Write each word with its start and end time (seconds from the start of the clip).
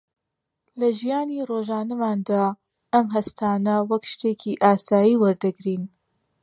لە 0.79 0.87
ژیانی 0.99 1.45
ڕۆژانەماندا 1.49 2.43
ئەم 2.93 3.05
هەستانە 3.15 3.75
وەک 3.89 4.03
شتێکی 4.13 4.59
ئاسایی 4.63 5.19
وەردەگرین 5.21 5.83